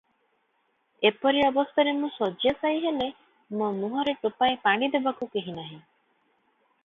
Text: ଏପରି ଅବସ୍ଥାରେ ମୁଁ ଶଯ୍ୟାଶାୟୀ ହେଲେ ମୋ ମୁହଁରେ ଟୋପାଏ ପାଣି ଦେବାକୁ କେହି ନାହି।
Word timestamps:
ଏପରି 1.07 1.43
ଅବସ୍ଥାରେ 1.49 1.91
ମୁଁ 1.97 2.09
ଶଯ୍ୟାଶାୟୀ 2.15 2.79
ହେଲେ 2.87 3.09
ମୋ 3.59 3.67
ମୁହଁରେ 3.81 4.15
ଟୋପାଏ 4.23 4.57
ପାଣି 4.65 4.89
ଦେବାକୁ 4.97 5.29
କେହି 5.37 5.53
ନାହି। 5.61 5.77